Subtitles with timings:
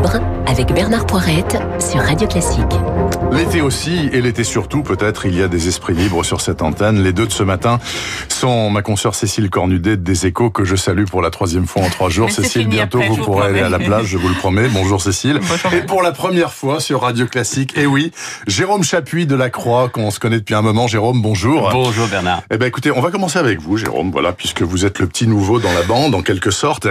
[0.00, 2.64] libre avec Bernard Poirette sur Radio Classique.
[3.30, 7.04] L'été aussi, et l'été surtout, peut-être, il y a des esprits libres sur cette antenne.
[7.04, 7.78] Les deux de ce matin
[8.28, 11.88] sont ma consoeur Cécile Cornudet des Échos, que je salue pour la troisième fois en
[11.88, 12.32] trois jours.
[12.32, 14.66] Cécile, bientôt vous pourrez aller à la plage, je vous le promets.
[14.68, 15.38] Bonjour Cécile.
[15.72, 18.10] Et pour la première fois sur Radio Classique, et oui,
[18.48, 20.88] Jérôme Chapuis de la Croix, qu'on se connaît depuis un moment.
[20.88, 21.70] Jérôme, bonjour.
[21.70, 22.42] Bonjour Bernard.
[22.50, 25.28] Eh ben écoutez, on va commencer avec vous, Jérôme, voilà, puisque vous êtes le petit
[25.28, 26.88] nouveau dans la bande, en quelque sorte.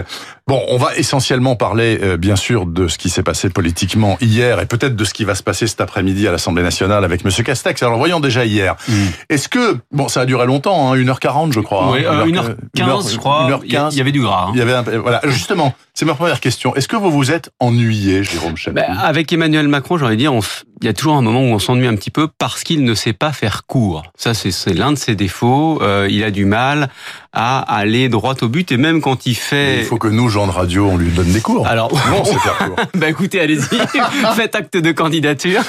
[0.47, 4.59] Bon, on va essentiellement parler, euh, bien sûr, de ce qui s'est passé politiquement hier
[4.59, 7.43] et peut-être de ce qui va se passer cet après-midi à l'Assemblée nationale avec Monsieur
[7.43, 7.81] Castex.
[7.83, 8.75] Alors, voyons déjà hier.
[8.87, 8.93] Mm.
[9.29, 11.91] Est-ce que, bon, ça a duré longtemps, hein, 1h40, je crois.
[11.91, 13.49] Oui, hein, 1h15, je crois.
[13.49, 13.89] 1h15.
[13.91, 14.47] Il y avait du gras.
[14.47, 14.51] Hein.
[14.53, 16.75] Il y avait un, voilà, justement, c'est ma première question.
[16.75, 20.41] Est-ce que vous vous êtes ennuyé, Jérôme Chapuis ben, Avec Emmanuel Macron, j'aurais dire, on,
[20.81, 22.93] il y a toujours un moment où on s'ennuie un petit peu parce qu'il ne
[22.93, 24.03] sait pas faire court.
[24.15, 25.81] Ça, c'est l'un de ses défauts.
[25.81, 26.89] Euh, il a du mal
[27.33, 29.79] à aller droit au but et même quand il fait.
[29.79, 31.67] il faut que nous, gens de radio, on lui donne des cours.
[31.67, 32.75] Alors, non, c'est faire court.
[32.95, 33.77] bah écoutez, allez-y,
[34.35, 35.61] faites acte de candidature.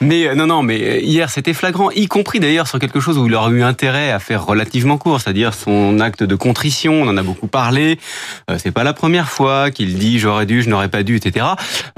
[0.00, 3.18] Mais euh, non, non, mais euh, hier c'était flagrant, y compris d'ailleurs sur quelque chose
[3.18, 7.02] où il aurait eu intérêt à faire relativement court, c'est-à-dire son acte de contrition.
[7.02, 7.98] On en a beaucoup parlé.
[8.58, 11.46] c'est pas la première fois qu'il dit j'aurais dû, je n'aurais pas dû, etc.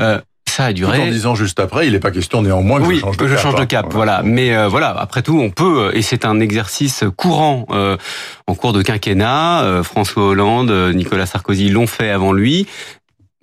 [0.00, 0.20] Euh,
[0.56, 1.02] ça a duré.
[1.02, 3.28] en disant juste après, il n'est pas question néanmoins que oui, je change de que
[3.28, 3.36] cap.
[3.36, 3.66] Je change de hein.
[3.66, 4.22] cap voilà.
[4.24, 7.98] Mais euh, voilà, après tout, on peut, et c'est un exercice courant euh,
[8.46, 9.62] en cours de quinquennat.
[9.64, 12.66] Euh, François Hollande, Nicolas Sarkozy l'ont fait avant lui.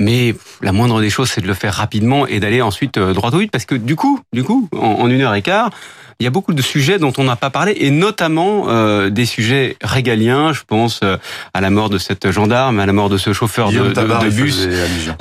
[0.03, 3.37] Mais la moindre des choses, c'est de le faire rapidement et d'aller ensuite droit au
[3.37, 5.69] but, parce que du coup, du coup, en, en une heure et quart,
[6.19, 9.25] il y a beaucoup de sujets dont on n'a pas parlé, et notamment euh, des
[9.25, 10.53] sujets régaliens.
[10.53, 11.17] Je pense euh,
[11.53, 14.29] à la mort de cette gendarme, à la mort de ce chauffeur de, de, de,
[14.29, 14.67] bus.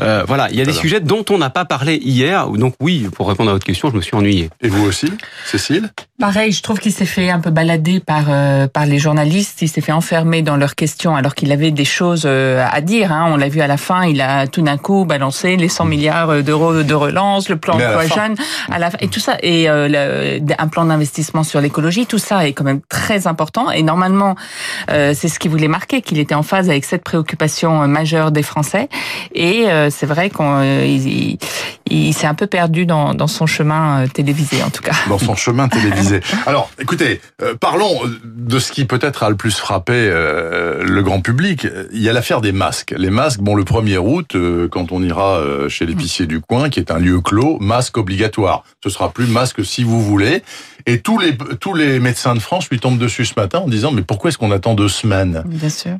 [0.01, 2.49] Euh, voilà, il y a des sujets dont on n'a pas parlé hier.
[2.51, 4.51] Donc oui, pour répondre à votre question, je me suis ennuyé.
[4.61, 5.13] Et vous aussi,
[5.45, 5.91] Cécile?
[6.23, 9.61] Pareil, je trouve qu'il s'est fait un peu balader par euh, par les journalistes.
[9.61, 13.11] Il s'est fait enfermer dans leurs questions alors qu'il avait des choses euh, à dire.
[13.11, 13.29] Hein.
[13.33, 16.45] On l'a vu à la fin, il a tout d'un coup balancé les 100 milliards
[16.45, 18.37] d'euros de relance, le plan emploi jeune,
[18.71, 22.53] à la et tout ça, et le, un plan d'investissement sur l'écologie, tout ça est
[22.53, 23.73] quand même très important.
[23.73, 24.37] Et normalement,
[24.93, 28.45] euh, c'est ce qui voulait marquer, qu'il était en phase avec cette préoccupation majeure des
[28.45, 28.89] Français.
[29.35, 30.47] Et euh, c'est vrai qu'il
[30.87, 31.39] il,
[32.13, 34.95] s'est un peu perdu dans, dans, son chemin télévisé, en tout cas.
[35.09, 36.21] Dans son chemin télévisé.
[36.47, 41.21] Alors, écoutez, euh, parlons de ce qui peut-être a le plus frappé euh, le grand
[41.21, 41.67] public.
[41.93, 42.95] Il y a l'affaire des masques.
[42.97, 46.81] Les masques, bon, le 1er août, euh, quand on ira chez l'épicier du coin, qui
[46.81, 48.65] est un lieu clos, masque obligatoire.
[48.83, 50.43] Ce sera plus masque si vous voulez.
[50.87, 53.93] Et tous les tous les médecins de France lui tombent dessus ce matin en disant
[53.93, 55.45] mais pourquoi est-ce qu'on attend deux semaines?
[55.47, 55.93] Bien sûr.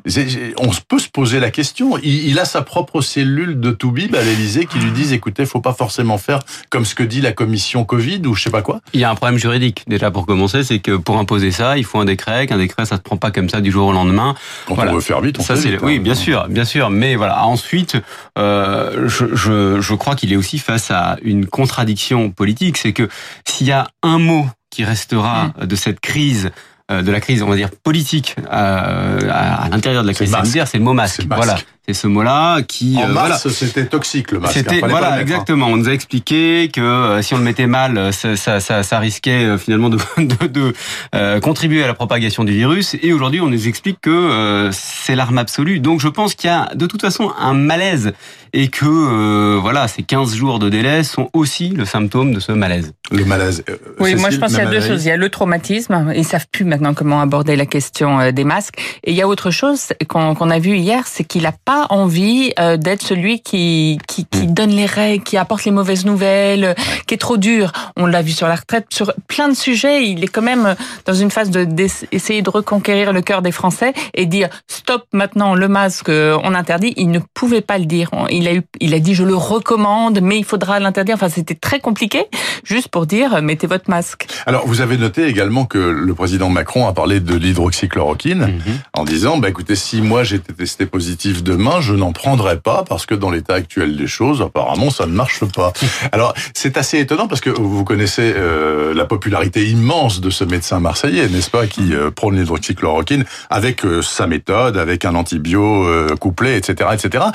[0.57, 1.97] On peut se poser la question.
[1.99, 5.61] Il, il a sa propre cellule de Toubib à l'Élysée qui lui disent écoutez, faut
[5.61, 6.39] pas forcément faire
[6.69, 8.79] comme ce que dit la commission Covid ou je sais pas quoi.
[8.93, 11.83] Il y a un problème juridique déjà pour commencer, c'est que pour imposer ça, il
[11.83, 12.47] faut un décret.
[12.47, 14.33] Qu'un décret, ça se prend pas comme ça du jour au lendemain.
[14.65, 15.99] Quand on veut faire vite, on ça, vite, Oui, hein.
[16.01, 16.89] bien sûr, bien sûr.
[16.89, 17.45] Mais voilà.
[17.45, 17.97] Ensuite,
[18.37, 23.09] euh, je, je, je crois qu'il est aussi face à une contradiction politique, c'est que
[23.45, 26.51] s'il y a un mot qui restera de cette crise
[26.89, 30.77] de la crise, on va dire politique euh, à, l'intérieur de la crise sanitaire, c'est
[30.77, 31.23] le mot masque.
[31.29, 31.55] Voilà,
[31.85, 32.95] c'est ce mot-là qui.
[32.97, 34.53] En euh, mars, c'était toxique le masque.
[34.53, 35.67] C'était voilà, exactement.
[35.67, 38.99] On nous a expliqué que euh, si on le mettait mal, ça, ça, ça, ça
[38.99, 40.73] risquait euh, finalement de, de, de
[41.13, 42.95] euh, contribuer à la propagation du virus.
[43.01, 45.81] Et aujourd'hui, on nous explique que euh, c'est l'arme absolue.
[45.81, 48.13] Donc, je pense qu'il y a de toute façon un malaise
[48.53, 52.51] et que euh, voilà, ces 15 jours de délai sont aussi le symptôme de ce
[52.51, 52.93] malaise.
[53.11, 53.63] Le malaise.
[53.99, 55.03] oui, Cécile, moi je pense qu'il y a deux choses.
[55.03, 56.13] Il y a le traumatisme.
[56.15, 58.75] Ils savent plus maintenant comment aborder la question des masques.
[59.03, 61.72] Et il y a autre chose qu'on qu a vu hier, c'est qu'il n'a pas
[61.89, 66.75] envie euh, d'être celui qui, qui, qui donne les règles, qui apporte les mauvaises nouvelles,
[67.07, 67.71] qui est trop dur.
[67.95, 69.97] On l'a vu sur la retraite, sur plein de sujets.
[70.11, 70.75] Il est quand même
[71.05, 75.55] dans une phase de d'essayer de reconquérir le cœur des Français et dire stop maintenant
[75.55, 76.93] le masque, on interdit.
[76.97, 78.09] Il ne pouvait pas le dire.
[78.29, 81.15] Il a eu, il a dit je le recommande, mais il faudra l'interdire.
[81.15, 82.25] Enfin, c'était très compliqué,
[82.63, 84.27] juste pour dire mettez votre masque.
[84.45, 88.99] Alors, vous avez noté également que le président Macron a parlé de l'hydroxychloroquine mm -hmm.
[88.99, 93.05] en disant bah écoutez, si moi j'étais testé positif demain, je n'en prendrai pas parce
[93.05, 95.73] que dans l'état actuel des choses, apparemment, ça ne marche pas.
[96.11, 100.79] Alors, c'est assez étonnant parce que vous connaissez euh, la popularité immense de ce médecin
[100.79, 105.87] marseillais, n'est-ce pas, qui euh, prône l'hydroxychloroquine avec euh, sa méthode, avec un antibio
[106.19, 107.25] couplé, etc., etc.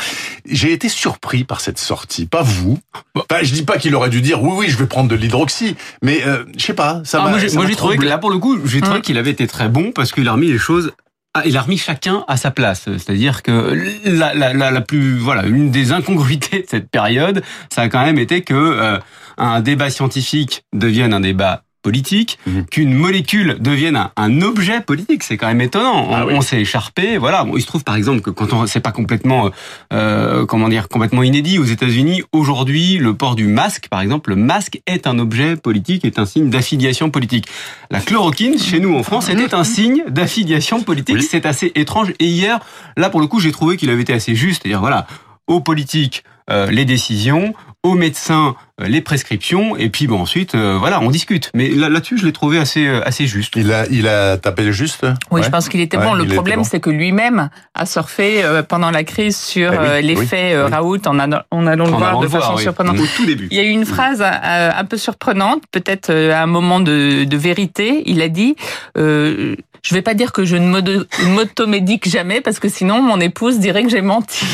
[0.48, 2.78] J'ai été surpris par cette sortie, pas vous.
[3.14, 5.76] Bah, je dis pas qu'il aurait dû dire oui, oui, je vais prendre de l'hydroxy,
[6.02, 6.22] mais
[6.56, 7.00] je sais pas.
[7.04, 9.46] Ça ah, moi, j'ai trouvé que là, pour le coup, j'ai trouvé qu'il avait été
[9.46, 10.92] très bon parce qu'il a remis les choses
[11.34, 12.84] ah, il a remis chacun à sa place.
[12.84, 17.42] C'est-à-dire que la, la, la, la, plus, voilà, une des incongruités de cette période,
[17.72, 18.98] ça a quand même été que euh,
[19.36, 22.66] un débat scientifique devienne un débat politique, Mhm.
[22.66, 25.22] qu'une molécule devienne un, un objet politique.
[25.22, 26.06] C'est quand même étonnant.
[26.10, 26.34] On, Ah oui.
[26.36, 27.18] on s'est écharpé.
[27.18, 27.44] Voilà.
[27.44, 29.50] Bon, il se trouve par exemple que quand on, c'est pas complètement,
[29.92, 32.22] euh, comment dire, complètement inédit aux États-Unis.
[32.32, 36.26] Aujourd'hui, le port du masque, par exemple, le masque est un objet politique, est un
[36.26, 37.46] signe d'affiliation politique.
[37.90, 41.16] La chloroquine, chez nous en France, était un signe d'affiliation politique.
[41.16, 41.22] Oui.
[41.22, 42.12] C'est assez étrange.
[42.18, 42.58] Et hier,
[42.96, 44.62] là pour le coup, j'ai trouvé qu'il avait été assez juste.
[44.62, 45.06] C'est-à-dire voilà,
[45.46, 47.52] aux politiques euh, les décisions,
[47.84, 51.50] aux médecins euh, les prescriptions, et puis bon ensuite euh, voilà on discute.
[51.54, 53.54] Mais là- là-dessus je l'ai trouvé assez euh, assez juste.
[53.56, 55.04] Il a, il a tapé juste?
[55.30, 55.42] Oui, Ouais.
[55.44, 56.14] je pense qu'il était Ouais, bon.
[56.14, 56.64] Le problème, bon.
[56.64, 60.54] c'est que lui-même a surfé euh, pendant la crise sur Eh oui, euh, oui, l'effet
[60.54, 60.72] euh, oui.
[60.72, 62.62] Raoult en, allant- le voir de le voir, façon oui.
[62.62, 62.98] surprenante.
[62.98, 63.46] Au tout début.
[63.52, 67.36] Il y a eu une phrase un peu surprenante, peut-être à un moment de, de
[67.36, 68.02] vérité.
[68.06, 68.56] Il a dit
[68.96, 73.20] euh, Je vais pas dire que je ne m'auto- m'automédique jamais, parce que sinon mon
[73.20, 74.44] épouse dirait que j'ai menti.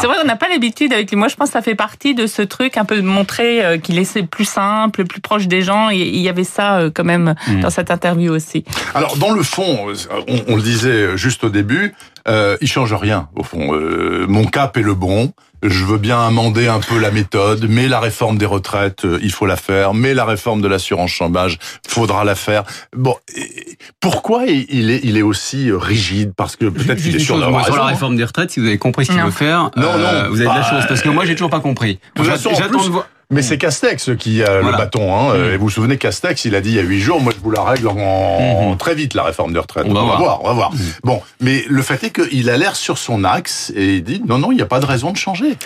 [0.00, 1.16] C'est vrai, on n'a pas l'habitude avec lui.
[1.16, 3.78] Moi, je pense que ça fait partie de ce truc un peu de montrer euh,
[3.78, 5.90] qu'il essaie plus simple, plus proche des gens.
[5.90, 7.60] Et il y avait ça euh, quand même Mm.
[7.60, 8.64] dans cette interview aussi.
[8.94, 9.86] Alors dans le fond,
[10.28, 11.94] on, on le disait juste au début,
[12.28, 13.74] euh, il change rien au fond.
[13.74, 15.32] Euh, mon cap est le bon.
[15.62, 19.32] Je veux bien amender un peu la méthode, mais la réforme des retraites, euh, il
[19.32, 19.94] faut la faire.
[19.94, 21.58] Mais la réforme de l'assurance chômage,
[21.88, 22.64] faudra la faire.
[22.94, 26.32] Bon, et pourquoi il est, il est aussi rigide?
[26.36, 27.82] Parce que peut-être qu'il est sur la raison.
[27.84, 29.26] réforme des retraites, si vous avez compris ce qu'il Non.
[29.26, 31.34] veut faire, Non, euh, non, vous avez de la bah, chance parce que moi j'ai
[31.34, 32.00] toujours pas compris.
[32.22, 33.08] J'attends plus, de voir.
[33.30, 34.70] Mais c'est Castex qui a Voilà.
[34.70, 35.14] le bâton.
[35.16, 35.34] Hein.
[35.36, 35.44] Mm.
[35.52, 37.42] Et vous vous souvenez, Castex, il a dit il y a huit jours, moi je
[37.42, 38.76] vous la règle en Mhm.
[38.76, 39.84] très vite la réforme des retraites.
[39.88, 40.18] On va voir.
[40.18, 40.70] voir, on va voir.
[41.02, 44.38] Bon, mais le fait est qu'il a l'air sur son axe et il dit non,
[44.38, 45.56] non, il n'y a pas de raison de changer.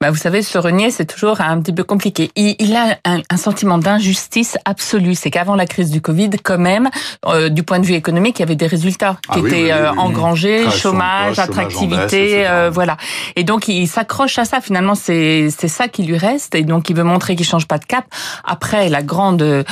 [0.00, 2.30] Bah, vous savez, se renier, c'est toujours un petit peu compliqué.
[2.36, 5.14] Il, il a un, un sentiment d'injustice absolue.
[5.14, 6.90] C'est qu'avant la crise du Covid, quand même,
[7.26, 9.56] euh, du point de vue économique, il y avait des résultats Ah qui oui, étaient
[9.56, 9.98] oui, oui, euh, oui.
[9.98, 12.98] engrangés, Création chômage, baisse, attractivité, euh, voilà.
[13.36, 14.60] Et donc, il s'accroche à ça.
[14.60, 16.54] Finalement, c'est c'est ça qui lui reste.
[16.54, 18.04] Et donc, il veut montrer qu'il change pas de cap.
[18.44, 19.64] Après, la grande euh,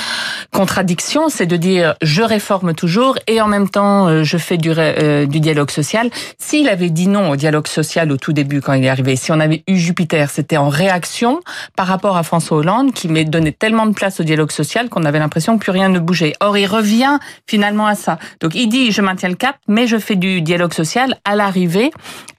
[0.52, 5.26] contradiction, c'est de dire je réforme toujours et en même temps euh, je fais euh,
[5.26, 6.10] du dialogue social.
[6.38, 9.32] S'il avait dit non au dialogue social au tout début quand il est arrivé, si
[9.32, 11.40] on avait eu Jupiter, c'était en réaction
[11.76, 15.18] par rapport à François Hollande qui donné tellement de place au dialogue social qu'on avait
[15.18, 16.34] l'impression que plus rien ne bougeait.
[16.40, 18.18] Or, il revient finalement à ça.
[18.40, 21.16] Donc, il dit je maintiens le cap, mais je fais du dialogue social.
[21.24, 21.90] À l'arrivée,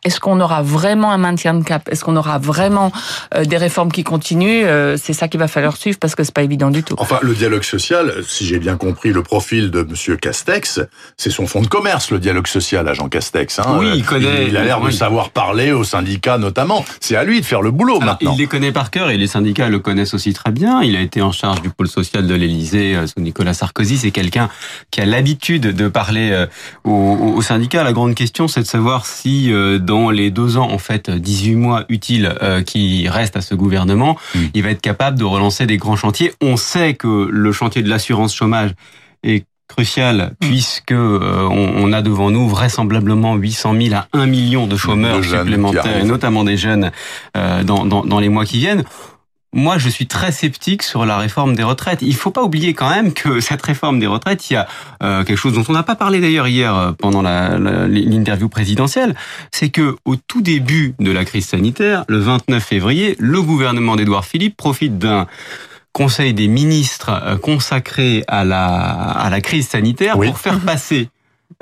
[0.03, 1.88] est-ce qu'on aura vraiment un maintien de cap?
[1.89, 2.92] Est-ce qu'on aura vraiment
[3.44, 6.43] des réformes qui continuent Euh, C'est ça qu'il va falloir suivre parce que c'est pas
[6.43, 6.95] évident du tout.
[6.97, 10.79] Enfin, le dialogue social, si j'ai bien compris le profil de Monsieur Castex,
[11.17, 13.59] c'est son fonds de commerce, le dialogue social à Jean Castex.
[13.59, 13.77] Hein.
[13.79, 16.85] Oui, il Euh, connaît- Il, a l'air de savoir parler aux syndicats notamment.
[17.01, 18.33] C'est à lui de faire le boulot Alors, maintenant.
[18.35, 20.81] il les connaît par cœur et les syndicats le connaissent aussi très bien.
[20.83, 23.97] Il a été en charge du pôle social de l'Élysée euh, sous Nicolas Sarkozy.
[23.97, 24.49] C'est quelqu'un
[24.91, 26.45] qui a l'habitude de parler
[26.83, 26.91] aux,
[27.35, 27.83] aux syndicats.
[27.83, 31.85] La grande question, c'est de savoir si dans les deux ans, en fait, 18 mois
[31.89, 32.33] utiles
[32.65, 34.39] qui restent à ce gouvernement, Mm.
[34.53, 36.31] il va être capable de relancer des grands chantiers.
[36.42, 38.72] On sait que le chantier de l'assurance chômage
[39.24, 44.68] est crucial puisque euh, on, on a devant nous vraisemblablement 800 000 à 1 million
[44.68, 46.92] de chômeurs De supplémentaires, et notamment des jeunes
[47.36, 48.83] euh, dans, dans, dans les mois qui viennent.
[49.56, 52.00] Moi, je suis très sceptique sur la réforme des retraites.
[52.02, 54.68] Il faut pas oublier quand même que cette réforme des retraites, il y a
[55.02, 59.16] euh, quelque chose dont on n'a pas parlé d'ailleurs hier euh, pendant l'interview présidentielle,
[59.52, 64.25] c'est que au tout début de la crise sanitaire, le 29 février, le gouvernement d'Édouard
[64.25, 65.25] Philippe profite d'un
[65.94, 70.28] Conseil des ministres euh, consacré à la, à la crise sanitaire Oui.
[70.28, 71.07] pour faire passer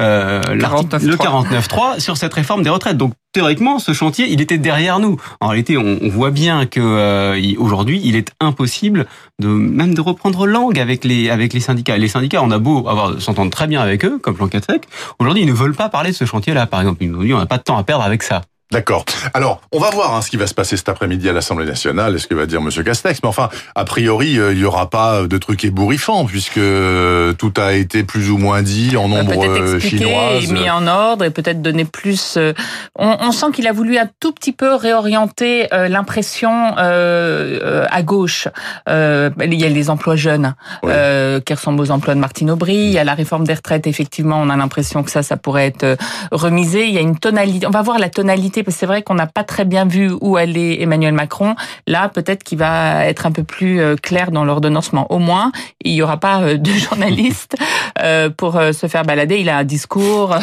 [0.01, 1.05] euh, l'article- 49.3.
[1.05, 2.97] le 49.3 sur cette réforme des retraites.
[2.97, 5.19] Donc théoriquement, ce chantier, il était derrière nous.
[5.41, 9.05] En réalité, on, on voit bien que euh, aujourd'hui, il est impossible
[9.39, 11.97] de même de reprendre langue avec les avec les syndicats.
[11.97, 14.83] Les syndicats, on a beau avoir s'entendre très bien avec eux, comme Jean Catrec,
[15.19, 16.65] aujourd'hui, ils ne veulent pas parler de ce chantier-là.
[16.67, 18.41] Par exemple, ils nous dit, on n'a pas de temps à perdre avec ça.
[18.73, 19.05] D'accord.
[19.33, 22.15] Alors, on va voir hein, ce qui va se passer cet après-midi à l'Assemblée nationale
[22.15, 23.19] et ce que va dire Monsieur Castex.
[23.23, 27.53] Mais enfin, a priori, euh, il y aura pas de trucs ébouriffants puisque euh, tout
[27.57, 31.61] a été plus ou moins dit en nombre euh, et mis en ordre et peut-être
[31.61, 32.35] donner plus.
[32.37, 32.53] euh,
[32.97, 37.85] on, on sent qu'il a voulu un tout petit peu réorienter euh, l'impression euh, euh,
[37.91, 38.47] à gauche.
[38.89, 40.91] Euh, il y a les emplois jeunes Oui.
[40.93, 42.75] euh, qui ressemblent aux emplois de Martine Aubry.
[42.75, 43.85] Il y a la réforme des retraites.
[43.87, 45.95] Effectivement, on a l'impression que ça, ça pourrait être euh,
[46.31, 46.87] remisé.
[46.87, 47.67] Il y a une tonalité.
[47.67, 50.11] On va voir la tonalité parce que c'est vrai qu'on n'a pas très bien vu
[50.21, 51.55] où allait Emmanuel Macron.
[51.87, 55.11] Là, peut-être qu'il va être un peu plus euh, clair dans l'ordonnancement.
[55.11, 55.51] Au moins,
[55.83, 57.55] il y aura pas euh, de journalistes
[58.01, 59.37] euh, pour se faire balader.
[59.37, 60.35] Il a un discours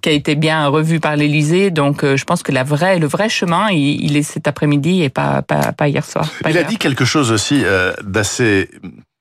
[0.00, 3.28] qui a été bien revu par l'Élysée, donc je pense que la vraie, le vrai
[3.28, 6.26] chemin, il, est cet après-midi et pas, pas, pas hier soir.
[6.42, 7.62] pas Il a dit quelque chose aussi
[8.04, 8.68] d'assez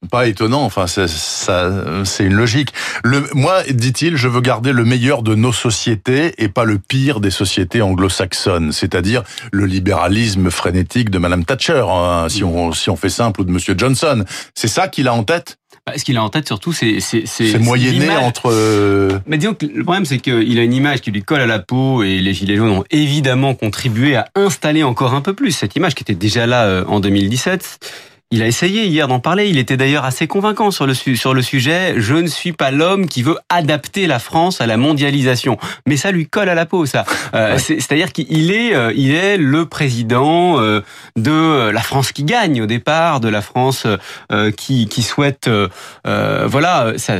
[0.10, 0.64] pas étonnant.
[0.64, 1.70] Enfin, c'est- ça,
[2.06, 2.74] c'est une logique.
[3.04, 7.20] Le, moi, dit-il, je veux garder le meilleur de nos sociétés et pas le pire
[7.20, 12.96] des sociétés anglo-saxonnes, c'est-à-dire le libéralisme frénétique de Madame Thatcher, hein, si on si on
[12.96, 14.24] fait simple, ou de Monsieur Johnson.
[14.56, 15.58] C'est ça qu'il a en tête?
[15.88, 18.52] Bah, ce qu'il a en tête surtout, c'est c'est c'est moyenné entre.
[18.52, 19.20] Euh...
[19.26, 21.60] Mais disons que le problème, c'est qu'il a une image qui lui colle à la
[21.60, 25.76] peau et les gilets jaunes ont évidemment contribué à installer encore un peu plus cette
[25.76, 27.80] image qui était déjà là euh, en 2017.
[28.34, 29.50] Il a essayé hier d'en parler.
[29.50, 31.96] Il était d'ailleurs assez convaincant sur le, sur le sujet.
[31.98, 35.58] Je ne suis pas l'homme qui veut adapter la France à la mondialisation.
[35.86, 37.04] Mais ça lui colle à la peau, ça.
[37.34, 40.82] Euh, C'est-à-dire qu'il est, euh, il est le président euh,
[41.18, 43.86] de la France qui gagne au départ, de la France
[44.32, 45.50] euh, qui, qui souhaite,
[46.06, 47.16] voilà, ça,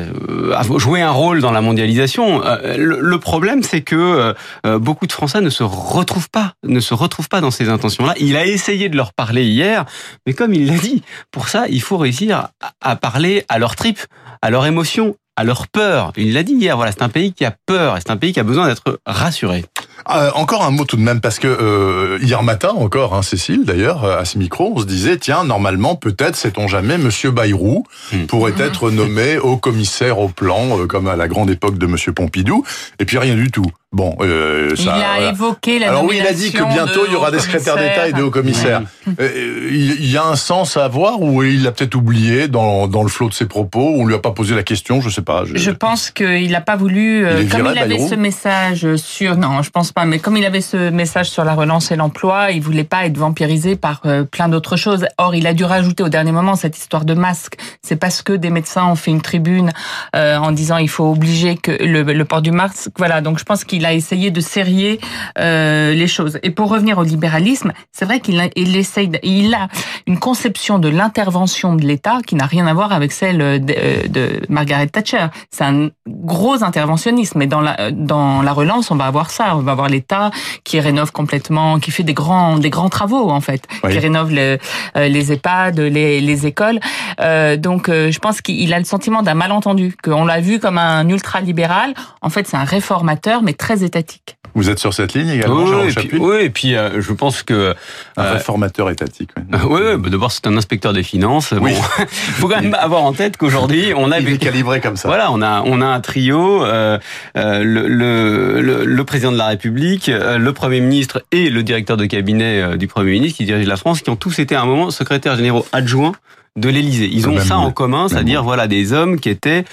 [0.78, 2.42] jouer un rôle dans la mondialisation.
[2.78, 4.34] Le, le problème, c'est que
[4.78, 8.14] beaucoup de Français ne se retrouvent pas, ne se retrouvent pas dans ces intentions-là.
[8.20, 9.86] Il a essayé de leur parler hier,
[10.26, 11.01] mais comme il l'a dit,
[11.32, 12.50] pour ça, il faut réussir
[12.82, 14.02] à parler à leur tripes,
[14.42, 16.12] à leur émotion, à leur peur.
[16.18, 18.34] Il l'a dit hier, voilà, c'est un pays qui a peur, et c'est un pays
[18.34, 19.66] qui a besoin d'être rassuré.
[20.10, 23.66] Euh, encore un mot tout de même, parce que euh, hier matin encore, hein, Cécile
[23.66, 28.26] d'ailleurs, à ce micro, on se disait, tiens, normalement, peut-être, sait-on jamais, Monsieur Bayrou hmm.
[28.26, 32.14] pourrait être nommé au commissaire au plan, euh, comme à la grande époque de Monsieur
[32.14, 32.64] Pompidou,
[33.00, 33.72] et puis rien du tout.
[33.94, 37.12] Bon, euh, ça, il a évoqué la Alors oui, il a dit que bientôt il
[37.12, 38.84] y aura des secrétaires d'État et des hauts commissaires.
[39.20, 43.04] Euh, il y a un sens à avoir ou il l'a peut-être oublié dans, dans
[43.04, 45.22] le flot de ses propos ou on lui a pas posé la question, je sais
[45.22, 45.44] pas.
[45.44, 49.62] Je, je pense qu'il n'a pas voulu, euh, comme il avait ce message sur, non,
[49.62, 52.62] je pense pas, mais comme il avait ce message sur la relance et l'emploi, il
[52.62, 55.06] voulait pas être vampirisé par euh, plein d'autres choses.
[55.18, 57.56] Or, il a dû rajouter au dernier moment cette histoire de masque.
[57.82, 59.74] C'est parce que des médecins ont fait une tribune
[60.14, 62.92] en disant il faut obliger que le, le port du masque.
[62.98, 65.00] Voilà, donc je pense qu'il il a essayé de serrer
[65.40, 66.40] euh, les choses.
[66.44, 69.70] Et pour revenir au libéralisme, c'est vrai qu'il il essaye, il a
[70.06, 74.08] une conception de l'intervention de l'État qui n'a rien à voir avec celle de, euh,
[74.08, 75.26] de Margaret Thatcher.
[75.50, 77.42] C'est un gros interventionnisme.
[77.42, 79.56] Et dans la dans la relance, on va avoir ça.
[79.58, 80.30] On va avoir l'État
[80.64, 84.60] qui rénove complètement, qui fait des grands des grands travaux en fait, qui rénove le,
[84.98, 86.80] euh, les EHPAD, les, les écoles.
[87.20, 90.78] Euh, donc, euh, je pense qu'il a le sentiment d'un malentendu, qu'on l'a vu comme
[90.78, 91.94] un ultra libéral.
[92.22, 94.38] En fait, c'est un réformateur, mais très étatique.
[94.54, 97.42] Vous êtes sur cette ligne également, oui, et puis, oui, et puis euh, je pense
[97.44, 97.74] que
[98.18, 99.30] un euh, réformateur étatique.
[99.38, 101.54] Oui, oui bah, d'abord c'est un inspecteur des finances.
[101.54, 101.74] Oui.
[101.74, 105.08] Bon, faut quand même avoir en tête qu'aujourd'hui on a il est calibré comme ça.
[105.08, 107.00] Voilà, on a on a un trio, euh,
[107.38, 112.06] euh le, le, le, président de la République, le premier ministre et le directeur de
[112.06, 114.90] cabinet du premier ministre qui dirige la France, qui ont tous été à un moment
[114.92, 116.14] secrétaires généraux adjoints
[116.58, 117.10] de l'Élysée.
[117.12, 119.64] Ils ont ça en commun, c'est-à-dire voilà des hommes qui étaient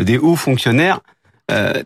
[0.00, 1.00] des hauts fonctionnaires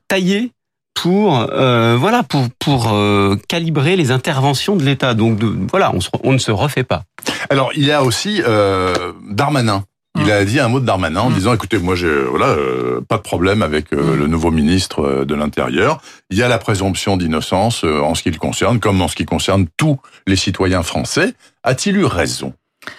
[0.08, 0.52] taillés
[0.94, 5.14] pour euh, voilà pour pour euh, calibrer les interventions de l'État.
[5.14, 7.04] Donc de, voilà, on, on, ne se refait pas.
[7.50, 9.84] Alors il y a aussi euh, Darmanin.
[10.20, 11.34] Il a dit un mot de Darmanin en mm.
[11.34, 14.18] disant écoutez moi j'ai voilà euh, pas de problème avec euh, mm.
[14.18, 16.00] le nouveau ministre de l'intérieur.
[16.30, 19.24] Il y a la présomption d'innocence en ce qui le concerne comme en ce qui
[19.24, 21.34] concerne tous les citoyens français.
[21.64, 22.52] A-t-il eu raison,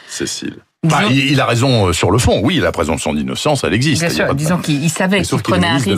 [0.07, 0.57] Cécile?
[0.83, 2.41] Bah, il, a raison euh, sur le fond.
[2.43, 4.01] Oui, la présomption d'innocence, elle existe.
[4.01, 4.35] Bien sûr.
[4.35, 5.89] Disons qu'il savait qu'il prenait un risque.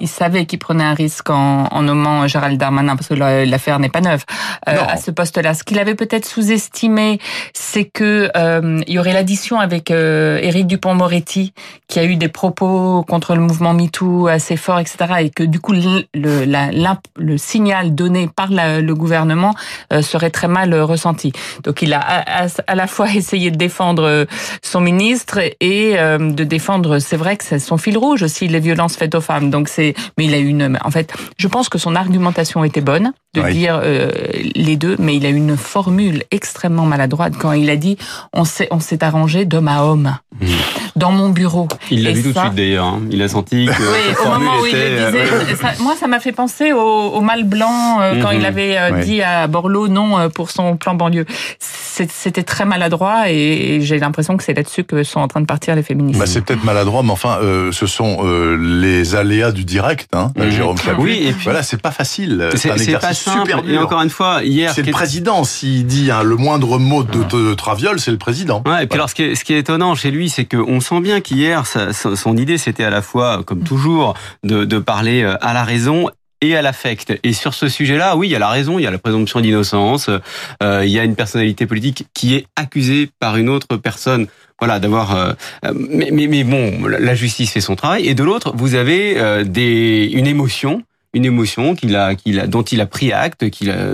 [0.00, 3.88] Il savait qu'il prenait un risque en, en, nommant Gérald Darmanin parce que l'affaire n'est
[3.88, 4.24] pas neuve
[4.68, 5.54] euh, à ce poste-là.
[5.54, 7.20] Ce qu'il avait peut-être sous-estimé,
[7.52, 11.52] c'est que euh, il y aurait l'addition avec euh, Éric Dupont-Moretti,
[11.88, 15.60] qui a eu des propos contre le mouvement MeToo assez forts, etc., et que du
[15.60, 16.70] coup le, la,
[17.16, 19.54] le signal donné par le gouvernement
[19.92, 21.32] euh, serait très mal ressenti.
[21.62, 24.23] Donc il a à, à la fois essayé de défendre
[24.62, 28.60] son ministre et euh, de défendre, c'est vrai que c'est son fil rouge aussi, les
[28.60, 29.50] violences faites aux femmes.
[29.50, 33.12] Donc c'est, mais il a une, en fait, je pense que son argumentation était bonne
[33.34, 34.10] de dire euh,
[34.54, 37.98] les deux, mais il a une formule extrêmement maladroite quand il a dit
[38.32, 40.46] on s'est on s'est arrangé d'homme à homme mmh.
[40.94, 41.66] dans mon bureau.
[41.90, 42.86] Il l'a vu tout de suite d'ailleurs.
[42.86, 43.02] Hein.
[43.10, 46.20] Il a senti que oui, au moment où il le disait, euh, moi ça m'a
[46.20, 48.36] fait penser au, au mal blanc quand mmh.
[48.36, 51.26] il avait dit à Borloo non pour son plan banlieue.
[52.08, 55.76] C'était très maladroit et j'ai l'impression que c'est là-dessus que sont en train de partir
[55.76, 56.18] les féministes.
[56.18, 60.32] Bah, c'est peut-être maladroit, mais enfin, euh, ce sont euh, les aléas du direct, hein,
[60.36, 60.50] mmh.
[60.50, 60.76] Jérôme.
[60.98, 62.48] Oui, et puis, voilà, c'est pas facile.
[62.56, 63.74] C'est un exercice pas super dur.
[63.74, 65.44] Et encore une fois, hier, c'est le président.
[65.44, 68.62] S'il dit hein, le moindre mot de, de, Traviole, c'est le président.
[68.66, 70.80] Ouais, et puis alors, ce qui, est, ce qui est étonnant chez lui, c'est qu'on
[70.80, 75.36] sent bien qu'hier, son idée, c'était à la fois, comme toujours, de, de parler euh,
[75.40, 76.08] à la raison
[76.48, 77.18] et à l'affect.
[77.22, 79.40] Et sur ce sujet-là, oui, il y a la raison, il y a la présomption
[79.40, 80.10] d'innocence,
[80.62, 84.26] euh, il y a une personnalité politique qui est accusée par une autre personne
[84.60, 85.32] voilà d'avoir euh,
[85.74, 88.06] mais, mais, bon la justice fait son travail.
[88.06, 90.82] Et de l'autre vous avez euh, une émotion
[91.12, 93.44] une émotion qu'il a, qu'il a dont il a pris acte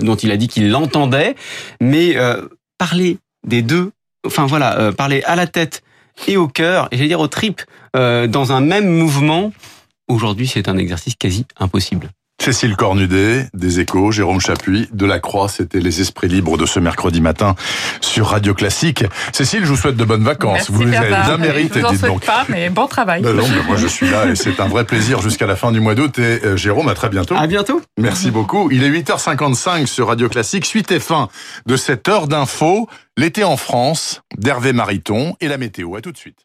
[0.01, 1.35] dont il a dit qu'il l'entendait.
[1.79, 3.91] Mais euh, parler des deux
[4.25, 5.83] enfin voilà euh, parler à la tête
[6.27, 7.61] et au cœur et j'allais dire aux tripes
[7.93, 9.51] dans un même mouvement
[10.07, 12.09] aujourd'hui c'est un exercice quasi impossible
[12.41, 16.79] Cécile Cornudet, des Échos, Jérôme Chapuis, de la Croix, c'était les esprits libres de ce
[16.79, 17.53] mercredi matin
[18.01, 19.03] sur Radio Classique.
[19.31, 20.53] Cécile, je vous souhaite de bonnes vacances.
[20.53, 22.25] Merci vous les avez bien méritées, Je vous en dites souhaite donc.
[22.25, 23.21] pas, mais bon travail.
[23.21, 25.71] Ben non, mais moi je suis là et c'est un vrai plaisir jusqu'à la fin
[25.71, 26.17] du mois d'août.
[26.17, 27.35] Et euh, Jérôme, à très bientôt.
[27.35, 27.79] À bientôt.
[27.99, 28.71] Merci beaucoup.
[28.71, 30.65] Il est 8h55 sur Radio Classique.
[30.65, 31.29] Suite et fin
[31.67, 32.89] de cette heure d'info.
[33.17, 35.95] L'été en France, d'Hervé Mariton et la météo.
[35.95, 36.39] À tout de suite.